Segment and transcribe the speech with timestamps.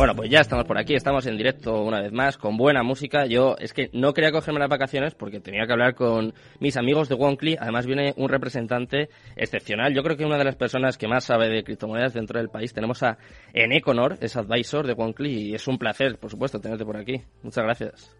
[0.00, 3.26] Bueno, pues ya estamos por aquí, estamos en directo una vez más, con buena música.
[3.26, 7.10] Yo es que no quería cogerme las vacaciones porque tenía que hablar con mis amigos
[7.10, 7.58] de Wonkly.
[7.60, 9.92] Además viene un representante excepcional.
[9.92, 12.72] Yo creo que una de las personas que más sabe de criptomonedas dentro del país.
[12.72, 13.18] Tenemos a
[13.52, 17.20] Eneconor, es advisor de Wonkly y es un placer, por supuesto, tenerte por aquí.
[17.42, 18.19] Muchas gracias.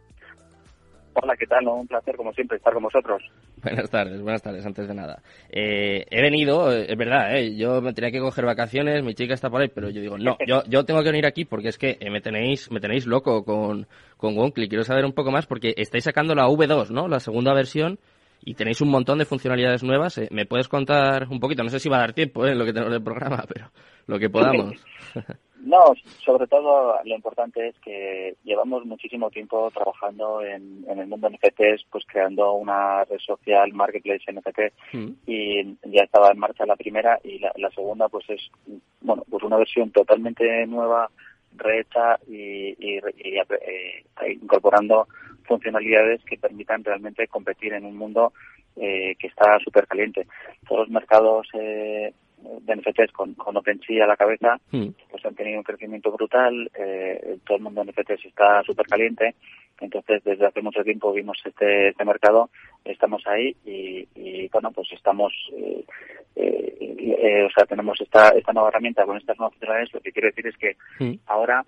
[1.22, 1.68] Hola, ¿qué tal?
[1.68, 3.22] Un placer, como siempre, estar con vosotros.
[3.62, 5.22] Buenas tardes, buenas tardes, antes de nada.
[5.50, 9.50] Eh, he venido, es verdad, eh, yo me tenía que coger vacaciones, mi chica está
[9.50, 11.98] por ahí, pero yo digo, no, yo, yo tengo que venir aquí porque es que
[12.00, 14.50] eh, me tenéis me tenéis loco con, con.
[14.52, 17.06] Quiero saber un poco más porque estáis sacando la V2, ¿no?
[17.06, 17.98] La segunda versión
[18.42, 20.16] y tenéis un montón de funcionalidades nuevas.
[20.16, 21.62] Eh, ¿Me puedes contar un poquito?
[21.62, 23.70] No sé si va a dar tiempo en lo que tenemos del programa, pero
[24.06, 24.74] lo que podamos.
[25.62, 25.92] No,
[26.24, 32.04] sobre todo lo importante es que llevamos muchísimo tiempo trabajando en, el mundo NFTs, pues
[32.06, 35.08] creando una red social, marketplace NFT, mm.
[35.26, 38.40] y ya estaba en marcha la primera y la, segunda pues es,
[39.00, 41.10] bueno, pues una versión totalmente nueva,
[41.56, 44.04] rehecha y, eh,
[44.40, 45.08] incorporando
[45.44, 48.32] funcionalidades que permitan realmente competir en un mundo
[48.76, 50.26] eh, que está súper caliente.
[50.66, 52.14] Todos los mercados eh,
[52.62, 54.88] de NFTs con, con OpenSea a la cabeza, hmm.
[55.10, 59.34] pues han tenido un crecimiento brutal, eh, todo el mundo de NFTs está súper caliente,
[59.80, 62.50] entonces desde hace mucho tiempo vimos este, este mercado,
[62.84, 65.84] estamos ahí y, y bueno, pues estamos, eh,
[66.36, 70.12] eh, eh, o sea, tenemos esta, esta nueva herramienta con estas nuevas funcionalidades, lo que
[70.12, 71.14] quiero decir es que hmm.
[71.26, 71.64] ahora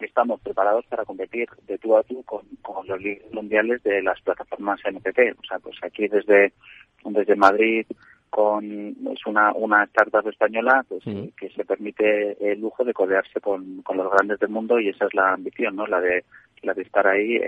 [0.00, 4.20] estamos preparados para competir de tú a tú con, con los líderes mundiales de las
[4.20, 6.52] plataformas NFT, o sea, pues aquí desde,
[7.04, 7.86] desde Madrid,
[8.30, 8.64] con
[9.12, 11.04] es una, una startup española pues,
[11.36, 15.06] que se permite el lujo de codearse con, con, los grandes del mundo y esa
[15.06, 15.86] es la ambición, ¿no?
[15.86, 16.24] La de,
[16.62, 17.38] la de estar ahí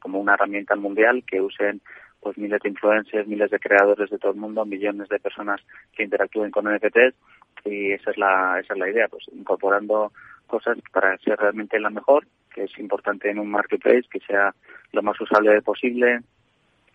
[0.00, 1.80] como una herramienta mundial que usen
[2.20, 5.60] pues miles de influencers, miles de creadores de todo el mundo, millones de personas
[5.94, 7.14] que interactúen con NFTs
[7.64, 10.12] y esa es la, esa es la idea, pues incorporando
[10.46, 14.54] cosas para ser realmente la mejor, que es importante en un marketplace, que sea
[14.92, 16.20] lo más usable posible,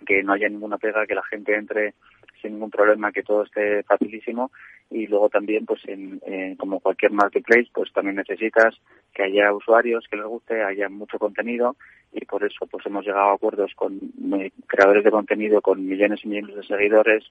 [0.05, 1.93] que no haya ninguna pega, que la gente entre
[2.41, 4.51] sin ningún problema, que todo esté facilísimo.
[4.89, 6.21] Y luego también pues en,
[6.55, 8.75] como cualquier marketplace pues también necesitas
[9.13, 11.75] que haya usuarios que les guste, haya mucho contenido.
[12.13, 13.99] Y por eso pues hemos llegado a acuerdos con
[14.35, 17.25] eh, creadores de contenido con millones y millones de seguidores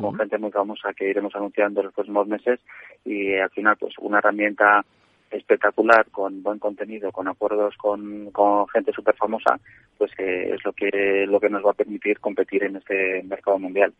[0.00, 2.60] con gente muy famosa que iremos anunciando en los próximos meses.
[3.04, 4.84] Y al final pues una herramienta
[5.30, 9.58] espectacular con buen contenido con acuerdos con, con gente súper famosa
[9.98, 13.58] pues eh, es lo que lo que nos va a permitir competir en este mercado
[13.58, 13.92] mundial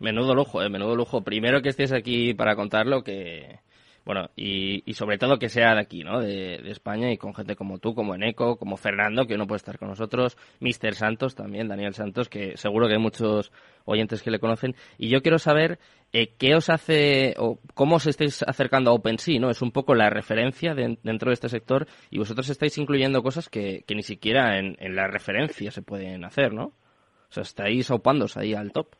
[0.00, 1.22] Menudo lujo, eh, menudo lujo.
[1.22, 3.58] Primero que estés aquí para contarlo, que
[4.08, 6.22] bueno, y, y sobre todo que sea de aquí, ¿no?
[6.22, 9.58] De, de, España y con gente como tú, como Eneco, como Fernando, que uno puede
[9.58, 13.52] estar con nosotros, Mister Santos también, Daniel Santos, que seguro que hay muchos
[13.84, 14.74] oyentes que le conocen.
[14.96, 15.78] Y yo quiero saber
[16.14, 19.50] eh, qué os hace o cómo os estáis acercando a OpenSea, ¿no?
[19.50, 23.84] Es un poco la referencia dentro de este sector y vosotros estáis incluyendo cosas que,
[23.94, 26.64] ni siquiera en, en, la referencia se pueden hacer, ¿no?
[26.64, 28.94] O sea, estáis aupándose ahí al top.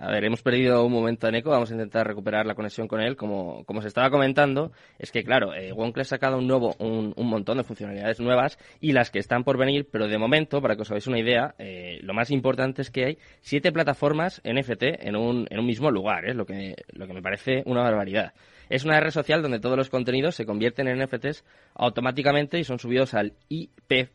[0.00, 3.00] A ver, hemos perdido un momento a Neko, vamos a intentar recuperar la conexión con
[3.00, 3.16] él.
[3.16, 7.26] Como, como se estaba comentando, es que claro, eh, ha sacado un nuevo, un, un,
[7.26, 10.82] montón de funcionalidades nuevas y las que están por venir, pero de momento, para que
[10.82, 15.16] os hagáis una idea, eh, lo más importante es que hay siete plataformas NFT en
[15.16, 18.34] un, en un mismo lugar, es lo que, lo que me parece una barbaridad.
[18.68, 21.44] Es una red social donde todos los contenidos se convierten en NFTs
[21.74, 24.10] automáticamente y son subidos al IP,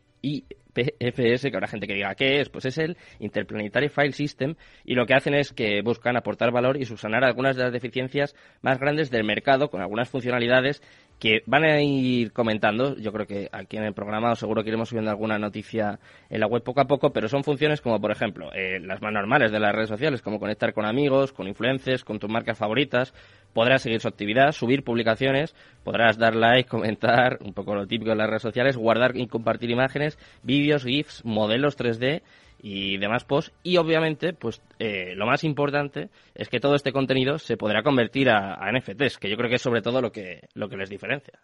[0.74, 4.54] IPFS, que habrá gente que diga qué es, pues es el Interplanetary File System
[4.84, 8.34] y lo que hacen es que buscan aportar valor y subsanar algunas de las deficiencias
[8.62, 10.82] más grandes del mercado con algunas funcionalidades
[11.18, 12.96] que van a ir comentando.
[12.96, 15.98] Yo creo que aquí en el programa seguro que iremos subiendo alguna noticia
[16.28, 19.12] en la web poco a poco, pero son funciones como, por ejemplo, eh, las más
[19.12, 23.14] normales de las redes sociales, como conectar con amigos, con influencers, con tus marcas favoritas.
[23.52, 25.54] Podrás seguir su actividad, subir publicaciones,
[25.84, 29.70] podrás dar like, comentar, un poco lo típico de las redes sociales, guardar y compartir
[29.70, 32.22] imágenes, vídeos, GIFs, modelos 3D
[32.58, 33.54] y demás posts.
[33.62, 38.30] Y obviamente, pues eh, lo más importante es que todo este contenido se podrá convertir
[38.30, 41.38] a, NFTs, que yo creo que es sobre todo lo que, lo que les diferencia.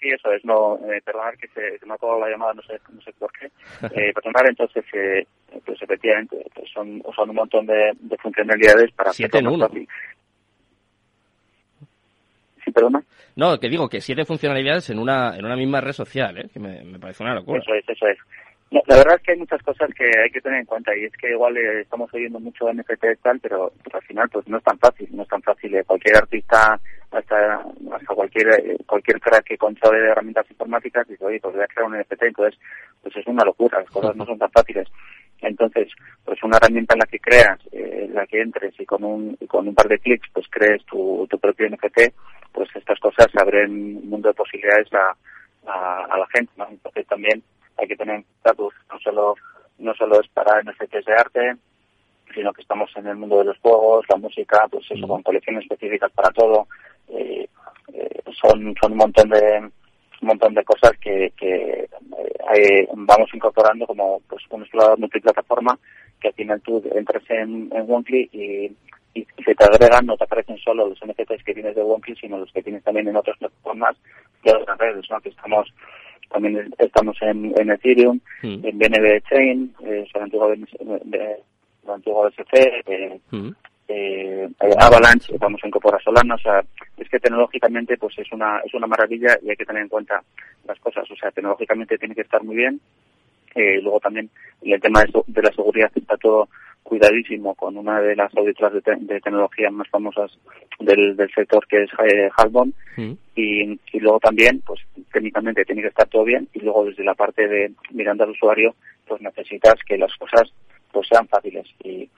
[0.00, 0.44] Sí, eso es.
[0.44, 3.30] No, eh, perdonar que se, me ha acabado la llamada, no sé, no sé por
[3.32, 3.46] qué.
[3.96, 5.26] Eh, perdonar entonces que,
[5.64, 9.70] pues efectivamente, pues son, son un montón de, funcionalidades para siete en uno.
[12.66, 13.00] ¿Sí, perdona?
[13.36, 16.48] No, que digo que siete funcionalidades en una en una misma red social, ¿eh?
[16.52, 17.60] que me, me parece una locura.
[17.62, 18.18] Eso es, eso es.
[18.70, 21.12] La verdad es que hay muchas cosas que hay que tener en cuenta y es
[21.16, 24.64] que igual eh, estamos oyendo mucho NFT y tal, pero, al final pues no es
[24.64, 25.72] tan fácil, no es tan fácil.
[25.74, 26.80] Eh, cualquier artista,
[27.12, 27.54] hasta,
[27.92, 31.68] hasta cualquier eh, cualquier crack que controle de herramientas informáticas dice, oye, pues voy a
[31.68, 32.60] crear un NFT, entonces
[33.02, 34.88] pues es una locura, las cosas no son tan fáciles.
[35.42, 35.88] Entonces,
[36.24, 39.68] pues una herramienta en la que creas, en la que entres y con un, con
[39.68, 42.12] un par de clics pues crees tu, tu propio NFT,
[42.52, 45.14] pues estas cosas abren un mundo de posibilidades a,
[45.66, 47.42] a, la gente, Entonces también
[47.76, 49.34] hay que tener en cuenta, pues, no solo,
[49.78, 51.56] no solo es para NFTs de arte,
[52.34, 55.62] sino que estamos en el mundo de los juegos, la música, pues eso, con colecciones
[55.62, 56.66] específicas para todo.
[57.08, 57.48] Eh,
[57.92, 59.70] eh, son, son un montón de
[60.22, 61.88] un montón de cosas que, que
[62.54, 65.78] eh, vamos incorporando como pues un explorador multiplataforma
[66.20, 68.72] que al final tú entras en, en y,
[69.14, 72.38] y se te agregan, no te aparecen solo los NFTs que tienes de Wonkly, sino
[72.38, 73.96] los que tienes también en otras plataformas
[74.44, 75.20] de otras redes, ¿no?
[75.20, 75.72] que estamos
[76.30, 78.66] también estamos en, en Ethereum, mm.
[78.66, 80.66] en BNB Chain, eh, el antiguo, de,
[81.04, 81.36] de,
[81.88, 83.48] antiguo BSC, eh, mm.
[83.88, 86.64] eh, Avalanche, vamos a incorporar Solana, o sea,
[86.96, 90.22] es que tecnológicamente pues es una, es una maravilla y hay que tener en cuenta
[90.66, 92.80] las cosas, o sea, tecnológicamente tiene que estar muy bien,
[93.54, 94.28] eh, luego también
[94.62, 96.48] el tema de, de la seguridad está todo
[96.86, 100.30] cuidadísimo con una de las auditoras de, tecnología más famosas
[100.78, 102.30] del, del sector que es eh,
[102.96, 103.12] mm.
[103.34, 104.80] y, y, luego también pues
[105.12, 108.76] técnicamente tiene que estar todo bien y luego desde la parte de mirando al usuario
[109.04, 110.52] pues necesitas que las cosas
[110.92, 112.08] pues sean fáciles y,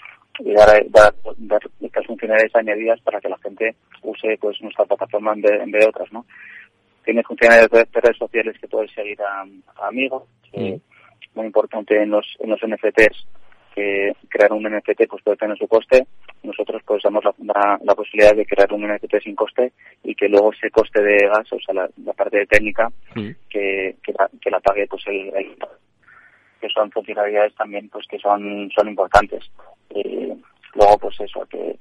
[0.54, 5.40] dar, dar, dar, estas funcionalidades añadidas para que la gente use pues nuestra plataforma en
[5.40, 6.26] vez, de otras no
[7.06, 9.46] tiene funcionalidades de redes sociales que puedes seguir a,
[9.88, 10.74] amigos mm.
[11.36, 13.26] muy importante en los en los NFTs
[13.78, 16.06] que crear un NFT pues puede tener su coste.
[16.42, 19.72] Nosotros pues damos la, la, posibilidad de crear un NFT sin coste
[20.02, 24.12] y que luego ese coste de gas, o sea, la, parte de técnica, que, que,
[24.18, 25.56] la, que la pague pues el,
[26.60, 29.44] que son funcionalidades también pues que son son importantes.
[29.90, 30.36] Eh,
[30.74, 31.78] luego pues eso, que,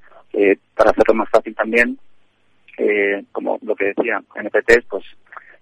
[0.76, 1.98] para hacerlo más fácil también,
[2.78, 5.04] eh, como lo que decía, NFTs pues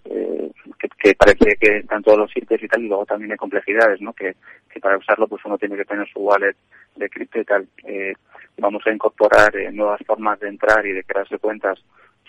[0.06, 0.52] eh,
[0.98, 4.14] que, parece que están todos los sitios y tal, y luego también hay complejidades, ¿no?
[4.14, 4.36] Que,
[4.70, 6.56] que para usarlo pues uno tiene que tener su wallet
[6.96, 7.68] de cripto y tal.
[7.84, 8.14] Eh,
[8.58, 11.84] vamos a incorporar eh, nuevas formas de entrar y de crearse cuentas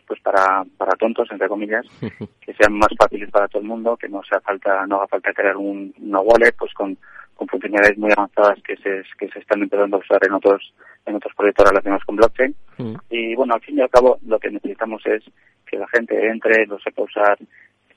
[0.06, 1.84] pues para, para tontos, entre comillas,
[2.40, 5.32] que sean más fáciles para todo el mundo, que no sea falta, no haga falta
[5.32, 6.96] crear un, una wallet, pues con,
[7.36, 10.72] con funcionalidades muy avanzadas que se, que se están empezando a usar en otros,
[11.04, 12.54] en otros proyectos relacionados con blockchain.
[12.78, 12.94] Mm.
[13.10, 15.22] Y bueno, al fin y al cabo, lo que necesitamos es
[15.66, 17.38] que la gente entre, lo sepa usar,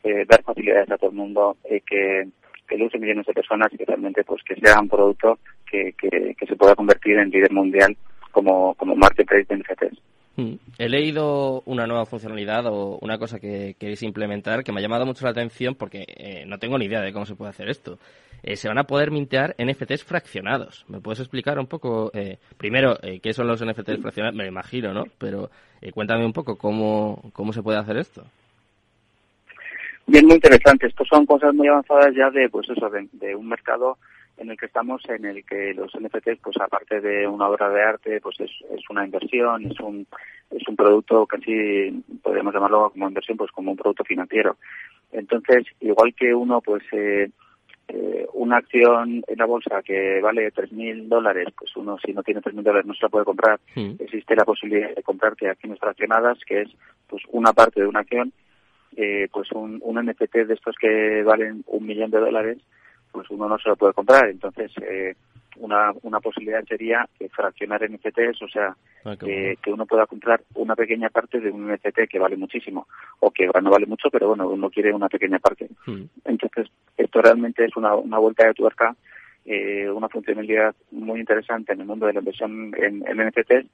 [0.03, 2.27] eh, dar facilidades a todo el mundo, eh, que,
[2.68, 5.39] que lo millones de personas y que realmente pues que sea un producto
[5.69, 7.95] que, que, que se pueda convertir en líder mundial
[8.31, 10.01] como, como marketplace de NFTs.
[10.35, 10.53] Mm.
[10.77, 15.05] He leído una nueva funcionalidad o una cosa que queréis implementar que me ha llamado
[15.05, 17.97] mucho la atención porque eh, no tengo ni idea de cómo se puede hacer esto.
[18.41, 20.85] Eh, se van a poder mintear NFTs fraccionados.
[20.87, 24.35] ¿Me puedes explicar un poco, eh, primero, qué son los NFTs fraccionados?
[24.35, 25.05] Me lo imagino, ¿no?
[25.17, 25.49] Pero
[25.93, 28.23] cuéntame un poco cómo, cómo se puede hacer esto.
[30.09, 30.87] Bien, muy interesante.
[30.87, 33.99] Estos son cosas muy avanzadas ya de, pues eso, de, un mercado
[34.39, 37.83] en el que estamos, en el que los NFTs, pues aparte de una obra de
[37.83, 40.07] arte, pues es, es una inversión, es un,
[40.50, 44.57] es un producto casi, podríamos llamarlo como inversión, pues como un producto financiero.
[45.12, 47.30] Entonces, igual que uno, pues, eh,
[47.89, 52.42] eh, una acción en la bolsa que vale 3.000 dólares, pues uno si no tiene
[52.42, 53.59] 3.000 dólares no se la puede comprar.
[53.75, 56.69] Existe la posibilidad de comprarte acciones fraccionadas, que es
[57.07, 58.31] pues una parte de una acción
[58.95, 62.57] eh, pues un, un NFT de estos que valen un millón de dólares,
[63.11, 64.30] pues uno no se lo puede comprar.
[64.30, 65.16] Entonces, eh,
[65.57, 68.75] una, una posibilidad sería que fraccionar NFTs, o sea,
[69.06, 72.87] ah, que, uno pueda comprar una pequeña parte de un NFT que vale muchísimo,
[73.19, 75.69] o que no vale mucho, pero bueno, uno quiere una pequeña parte.
[75.85, 76.04] Hmm.
[76.25, 78.95] Entonces, esto realmente es una, una vuelta de tuerca,
[79.45, 83.68] eh, una funcionalidad muy interesante en el mundo de la inversión en, en NFTs,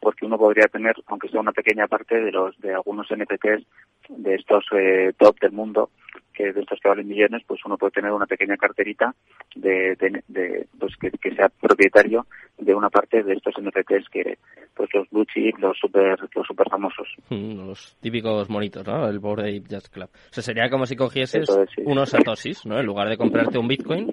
[0.00, 3.64] porque uno podría tener, aunque sea una pequeña parte de los de algunos NFTs
[4.08, 5.90] de estos eh, top del mundo,
[6.32, 9.14] que de estos que valen millones, pues uno puede tener una pequeña carterita
[9.54, 9.96] de,
[10.28, 12.26] de, pues que, sea propietario
[12.58, 14.38] de una parte de estos NFTs que
[14.74, 17.08] pues los blue chip, los super los super famosos.
[17.28, 19.08] Mm, los típicos monitos, ¿no?
[19.08, 20.08] El Bored Ape Jazz Club.
[20.12, 21.48] O sea, sería como si cogieses
[21.84, 22.78] unos satoshis, ¿no?
[22.78, 24.10] En lugar de comprarte un Bitcoin,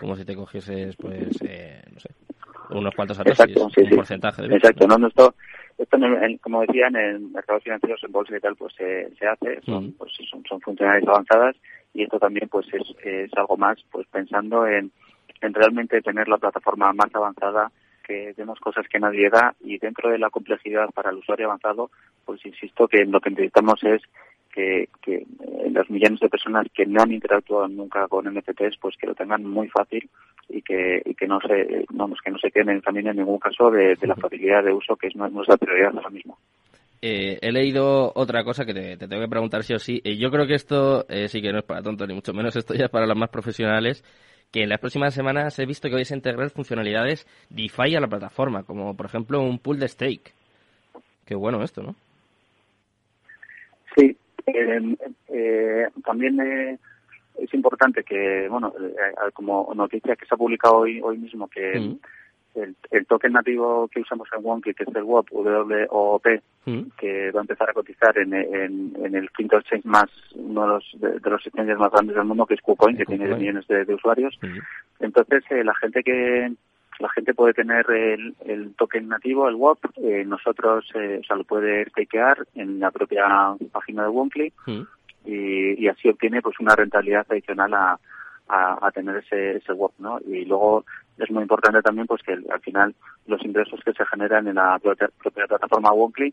[0.00, 2.10] como si te cogieses, pues, eh, no sé,
[2.70, 5.06] unos cuantos satoshis, un porcentaje de Exacto, ¿no?
[5.06, 5.34] Esto,
[5.78, 5.96] esto
[6.40, 9.88] como decía, en el mercado financiero, en bolsa y tal, pues se, se hace, son,
[9.88, 9.92] mm.
[9.92, 11.56] pues, son, son funcionalidades avanzadas
[11.94, 14.90] y esto también pues es, es algo más pues pensando en,
[15.40, 17.70] en realmente tener la plataforma más avanzada
[18.02, 21.90] que demos cosas que nadie da y dentro de la complejidad para el usuario avanzado,
[22.24, 24.02] pues insisto que lo que necesitamos es
[24.52, 25.26] que, que
[25.70, 29.44] los millones de personas que no han interactuado nunca con NFTs, pues que lo tengan
[29.44, 30.08] muy fácil
[30.48, 33.96] y que, que no se, vamos, que no se queden también en ningún caso de,
[34.02, 36.38] la facilidad de uso que es nuestra prioridad ahora mismo.
[37.00, 40.00] Eh, he leído otra cosa que te, tengo que preguntar sí o sí.
[40.04, 42.54] Eh, yo creo que esto eh, sí que no es para tontos, ni mucho menos
[42.56, 44.04] esto ya es para los más profesionales,
[44.52, 48.08] que en las próximas semanas he visto que vais a integrar funcionalidades DeFi a la
[48.08, 50.32] plataforma, como por ejemplo un pool de stake.
[51.24, 51.96] Qué bueno esto, ¿no?
[54.52, 56.78] Sí, también
[57.38, 58.72] es importante que, bueno,
[59.34, 61.98] como noticia que se ha publicado hoy hoy mismo que mm
[62.54, 66.26] el, token nativo que usamos en Wonky, que es el WOP, WOP,
[66.66, 66.82] mm.
[66.98, 71.30] que va a empezar a cotizar en, el quinto exchange más, uno de los, de,
[71.30, 74.36] los exchanges más grandes del mundo, que es KuCoin, que tiene millones de, usuarios.
[74.42, 74.58] Mm.
[75.00, 76.52] Entonces, eh, la gente que
[76.98, 81.44] la gente puede tener el, token nativo, el WOP, eh, nosotros, eh, o sea, lo
[81.44, 84.52] puede stakear en la propia página de Wonkly
[85.24, 87.98] y, así obtiene pues una rentabilidad adicional a,
[88.48, 90.18] a, tener ese, ese WOP, ¿no?
[90.26, 90.84] Y luego
[91.18, 92.94] es muy importante también pues que al final
[93.26, 95.08] los ingresos que se generan en la propia,
[95.46, 96.32] plataforma Wonkly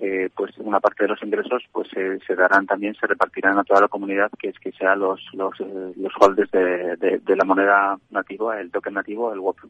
[0.00, 3.82] eh, pues una parte de los ingresos pues se darán también se repartirán a toda
[3.82, 7.96] la comunidad que es que sean los los, eh, los holders de, de, la moneda
[8.10, 9.68] nativa el token nativo el WOP eh,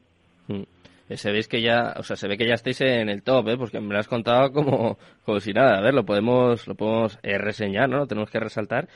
[1.11, 3.57] se veis que ya o sea se ve que ya estáis en el top ¿eh?
[3.59, 7.19] porque me lo has contado como como si nada a ver lo podemos lo podemos
[7.23, 8.89] reseñar no lo tenemos que resaltar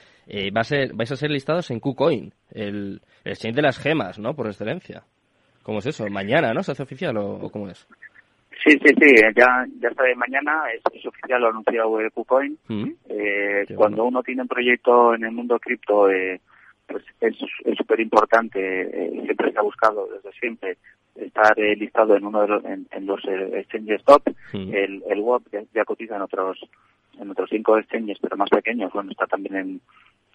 [0.56, 4.18] va a ser vais a ser listados en KuCoin el el exchange de las gemas
[4.18, 5.04] no por excelencia
[5.68, 6.08] ¿Cómo es eso?
[6.08, 6.62] ¿Mañana, no?
[6.62, 7.86] ¿Se hace oficial o, cómo es?
[8.64, 12.56] Sí, sí, sí, ya, ya está de mañana, es, oficial, lo ha anunciado KuCoin.
[12.68, 12.88] Mm.
[13.10, 16.40] Eh, cuando uno tiene un proyecto en el mundo cripto, eh,
[16.88, 17.36] pues es
[17.76, 20.78] súper importante, eh, siempre se ha buscado desde siempre
[21.14, 24.22] estar listado en uno de los, en, los exchanges top.
[24.52, 26.58] El, el WOP ya, cotiza en otros
[27.20, 28.92] en otros cinco exchanges, pero más pequeños.
[28.92, 29.80] Bueno, está también en,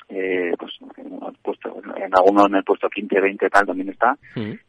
[0.10, 4.18] eh, pues en, puesto, en alguno en el puesto 15, 20 tal también está,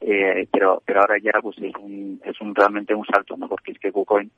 [0.00, 3.48] eh, pero pero ahora ya pues es un, es un realmente un salto, ¿no?
[3.48, 4.30] Porque es que KuCoin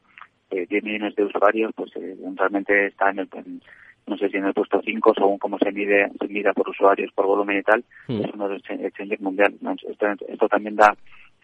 [0.51, 3.29] eh, 10 millones de usuarios, pues eh, realmente está en el
[4.07, 7.13] no sé si en el puesto 5 según cómo se mide se mide por usuarios,
[7.13, 9.59] por volumen y tal, es uno de los exchanges mundiales.
[9.89, 10.97] Esto, esto también da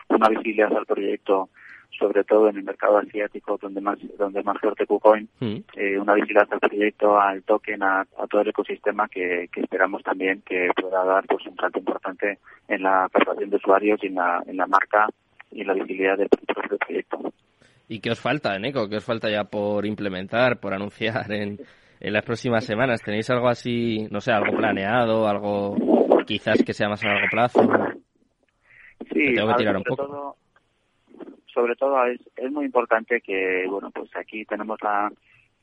[0.08, 1.48] una visibilidad al proyecto
[1.98, 5.56] sobre todo en el mercado asiático donde más donde más fuerte KuCoin, mm.
[5.76, 10.70] eh, una vigilancia al proyecto, al token, a, todo el ecosistema que, esperamos también que
[10.80, 12.38] pueda dar pues un salto importante
[12.68, 15.06] en la captación de usuarios y en la, en la marca
[15.50, 17.32] y en la visibilidad del, proyecto.
[17.88, 18.88] ¿Y qué os falta, Neko?
[18.88, 21.58] ¿Qué os falta ya por implementar, por anunciar en,
[22.02, 23.00] en las próximas semanas?
[23.02, 25.76] ¿Tenéis algo así, no sé, algo planeado, algo
[26.26, 27.62] quizás que sea más a largo plazo?
[29.12, 30.36] Sí, tengo que tirar un poco
[31.52, 35.12] sobre todo es, es muy importante que, bueno, pues aquí tenemos la,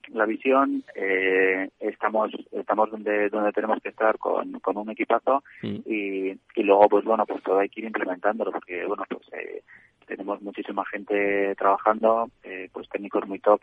[0.09, 6.29] la visión, eh, estamos estamos donde donde tenemos que estar con, con un equipazo y,
[6.29, 9.63] y luego, pues bueno, pues todo hay que ir implementándolo porque, bueno, pues eh,
[10.05, 13.61] tenemos muchísima gente trabajando, eh, pues técnicos muy top,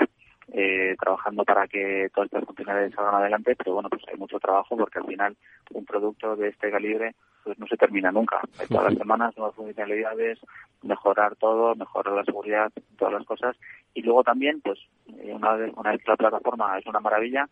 [0.52, 4.76] eh, trabajando para que todas estas funcionalidades salgan adelante, pero bueno, pues hay mucho trabajo
[4.76, 5.36] porque al final
[5.72, 8.40] un producto de este calibre pues no se termina nunca.
[8.58, 10.38] Hay todas las semanas nuevas funcionalidades,
[10.82, 13.56] mejorar todo, mejorar la seguridad, todas las cosas.
[13.94, 14.78] Y luego también, pues
[15.18, 17.48] eh, una vez, una vez que la plataforma es una maravilla,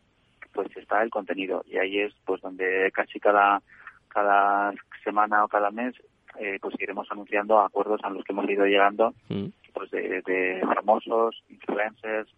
[0.53, 1.65] pues está el contenido.
[1.67, 3.61] Y ahí es pues donde casi cada,
[4.09, 4.73] cada
[5.03, 5.95] semana o cada mes
[6.39, 9.15] eh, pues iremos anunciando acuerdos a los que hemos ido llegando
[9.73, 12.33] pues de, de famosos, influencers,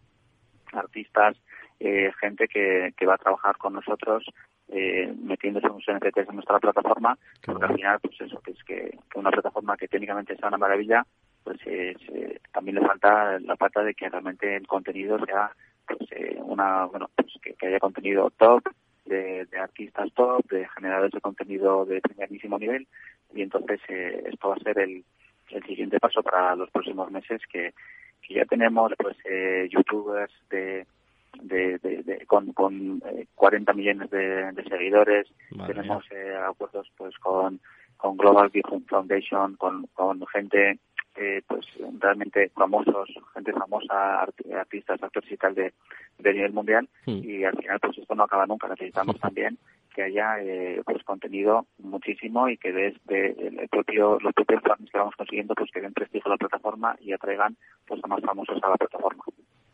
[0.75, 1.37] artistas,
[1.81, 4.25] eh, gente que, que va a trabajar con nosotros
[4.69, 8.99] eh, metiéndose unos NFTs en nuestra plataforma, porque al final, pues eso, que es que,
[9.15, 11.05] una plataforma que técnicamente sea una maravilla,
[11.45, 15.53] pues eh, también le falta la pata de que realmente el contenido sea
[15.87, 18.65] pues, eh, una, bueno, pues que, haya contenido top,
[19.05, 22.89] de, artistas top, de generadores de contenido de primerísimo nivel,
[23.33, 25.05] y entonces eh, esto va a ser el,
[25.51, 27.73] el siguiente paso para los próximos meses que,
[28.23, 30.87] que ya tenemos pues eh, youtubers de
[31.43, 33.03] de, de, con, con
[33.35, 35.29] 40 eh, millones de, seguidores.
[35.67, 37.61] Tenemos eh, acuerdos pues con,
[37.97, 38.51] con Global
[38.89, 40.79] Foundation, con, con gente
[41.17, 41.67] eh, pues
[41.99, 45.73] realmente famosos, gente famosa, artistas, actores y tal de,
[46.19, 46.89] de nivel mundial.
[47.07, 47.21] Hmm.
[47.23, 48.69] Y al final pues esto no acaba nunca.
[48.69, 49.59] Necesitamos también
[49.95, 54.99] que haya eh, pues contenido muchísimo y que desde el propio los propios planes que
[54.99, 57.57] vamos consiguiendo pues que den prestigio a la plataforma y atraigan
[57.87, 59.25] pues a más famosos a la plataforma.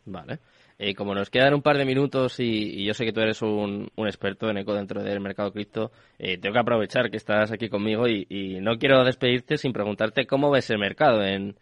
[0.05, 0.39] Vale.
[0.85, 3.89] Eh, como nos quedan un par de minutos y, yo sé que tú eres un,
[3.95, 8.05] experto en eco dentro del mercado cripto, eh, tengo que aprovechar que estás aquí conmigo
[8.05, 11.55] y, no quiero despedirte sin preguntarte cómo ves el mercado en,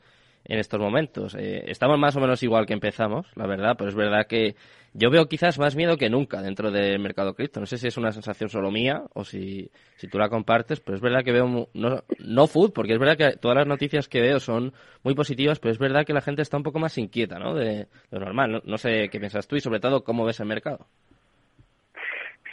[0.45, 1.35] en estos momentos.
[1.35, 4.55] Eh, estamos más o menos igual que empezamos, la verdad, pero es verdad que
[4.93, 7.59] yo veo quizás más miedo que nunca dentro del mercado cripto.
[7.59, 10.95] No sé si es una sensación solo mía o si, si tú la compartes, pero
[10.95, 14.21] es verdad que veo, no, no food, porque es verdad que todas las noticias que
[14.21, 17.39] veo son muy positivas, pero es verdad que la gente está un poco más inquieta,
[17.39, 17.53] ¿no?
[17.55, 18.61] De, lo normal.
[18.65, 20.87] No, sé qué piensas tú y sobre todo cómo ves el mercado.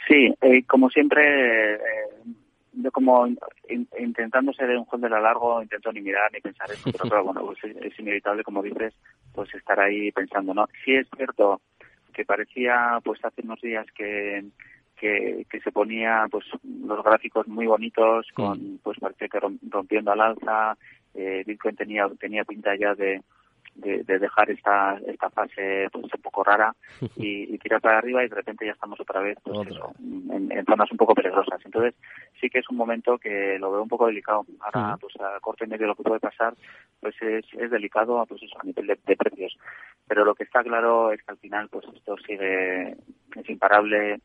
[0.07, 1.79] Sí, eh, como siempre, eh,
[2.73, 3.27] yo como
[3.97, 7.45] intentando ser un juez de la largo, intento ni mirar ni pensar eso, pero bueno,
[7.45, 8.93] pues es, inevitable, como dices,
[9.33, 10.67] pues estar ahí pensando, ¿no?
[10.83, 11.61] Sí es cierto
[12.13, 14.43] que parecía, pues hace unos días que,
[14.97, 18.77] que, se ponía, pues los gráficos muy bonitos, con, mm.
[18.83, 20.77] pues parecía que rompiendo al alza,
[21.13, 23.21] eh, Bitcoin tenía, tenía pinta ya de,
[23.79, 26.73] de, dejar esta, esta fase pues un poco rara
[27.15, 29.67] y, tirar para arriba y de repente ya estamos otra vez pues,
[29.99, 31.59] en, zonas un poco peligrosas.
[31.65, 31.95] Entonces
[32.39, 34.45] sí que es un momento que lo veo un poco delicado.
[34.59, 36.53] Ahora, pues a corto y medio lo que puede pasar
[36.99, 39.57] pues es, es delicado pues eso, a nivel de, precios.
[40.07, 42.91] Pero lo que está claro es que al final pues esto sigue,
[43.35, 44.19] es imparable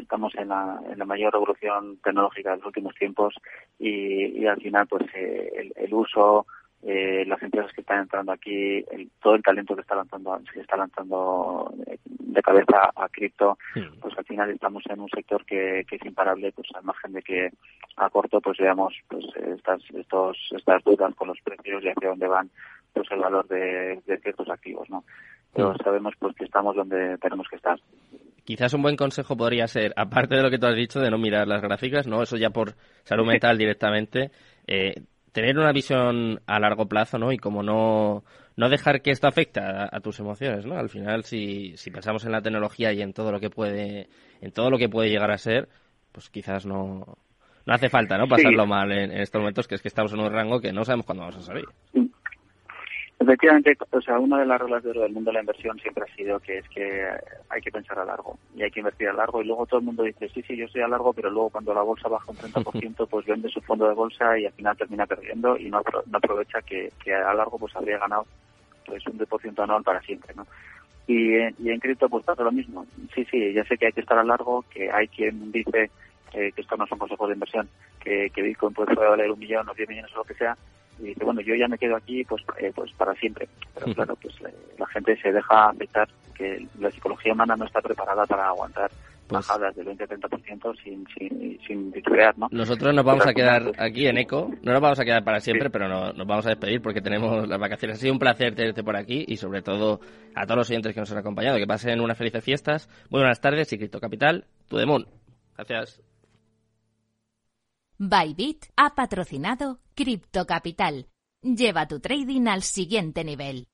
[0.00, 3.34] estamos en la, en la mayor revolución tecnológica de los últimos tiempos
[3.78, 6.46] y, y al final pues eh, el, el, uso
[6.82, 8.84] eh, las empresas que están entrando aquí,
[9.20, 11.72] todo el talento que está lanzando, se está lanzando
[12.06, 13.56] de cabeza a cripto,
[14.00, 17.22] pues al final estamos en un sector que, que, es imparable, pues al margen de
[17.22, 17.50] que
[17.96, 22.26] a corto pues veamos pues estas estos estas dudas con los precios y hacia dónde
[22.26, 22.50] van
[22.92, 25.04] pues el valor de, ciertos activos, ¿no?
[25.54, 27.78] Pero sabemos pues que estamos donde tenemos que estar.
[28.44, 31.18] Quizás un buen consejo podría ser, aparte de lo que tú has dicho de no
[31.18, 32.22] mirar las gráficas, ¿no?
[32.22, 32.74] Eso ya por
[33.04, 34.30] salud mental directamente,
[34.66, 34.94] eh,
[35.32, 37.32] tener una visión a largo plazo, ¿no?
[37.32, 38.22] Y como no,
[38.56, 40.78] no dejar que esto afecte a, tus emociones, ¿no?
[40.78, 44.08] Al final, si, si pensamos en la tecnología y en todo lo que puede,
[44.40, 45.68] en todo lo que puede llegar a ser,
[46.12, 47.18] pues quizás no,
[47.66, 48.28] no hace falta, ¿no?
[48.28, 51.06] Pasarlo mal en, estos momentos, que es que estamos en un rango que no sabemos
[51.06, 51.64] cuándo vamos a salir.
[53.22, 56.02] Efectivamente, o sea, una de las reglas de oro del mundo de la inversión siempre
[56.02, 57.06] ha sido que es que
[57.50, 59.86] hay que pensar a largo y hay que invertir a largo y luego todo el
[59.86, 62.36] mundo dice, sí, sí, yo soy a largo, pero luego cuando la bolsa baja un
[62.36, 65.78] 30%, pues vende su fondo de bolsa y al final termina perdiendo y no,
[66.12, 68.26] aprovecha que, a largo pues habría ganado
[68.84, 70.44] pues un depósito anual para siempre, ¿no?
[71.06, 72.84] Y, en cripto pues pasa lo mismo.
[73.14, 75.92] Sí, sí, ya sé que hay que estar a largo, que hay quien dice
[76.32, 77.68] que esto no son consejos de inversión,
[78.00, 80.56] que, que Bitcoin puede valer un millón o diez millones o lo que sea,
[81.02, 83.48] y dice, bueno, yo ya me quedo aquí pues eh, pues para siempre.
[83.74, 87.80] Pero claro, pues eh, la gente se deja afectar que la psicología humana no está
[87.80, 88.90] preparada para aguantar
[89.26, 92.48] pues bajadas del 20-30% sin, sin, sin titubear, ¿no?
[92.50, 95.40] Nosotros nos vamos a quedar pues, aquí en ECO, no nos vamos a quedar para
[95.40, 97.98] siempre, pero no, nos vamos a despedir porque tenemos las vacaciones.
[97.98, 100.00] Ha sido un placer tenerte por aquí y sobre todo
[100.34, 101.58] a todos los oyentes que nos han acompañado.
[101.58, 102.88] Que pasen unas felices fiestas.
[103.10, 105.06] Muy buenas tardes y Cripto Capital, tu demon.
[105.56, 106.00] Gracias.
[108.04, 111.06] Bybit ha patrocinado Crypto Capital.
[111.40, 113.68] Lleva tu trading al siguiente nivel.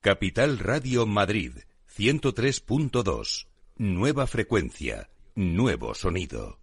[0.00, 1.52] Capital Radio Madrid
[1.94, 3.46] 103.2.
[3.76, 6.60] Nueva frecuencia, nuevo sonido.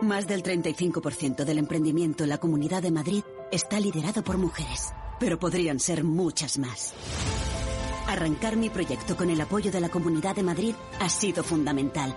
[0.00, 3.22] Más del 35% del emprendimiento en la Comunidad de Madrid
[3.52, 6.94] está liderado por mujeres, pero podrían ser muchas más.
[8.06, 12.12] Arrancar mi proyecto con el apoyo de la Comunidad de Madrid ha sido fundamental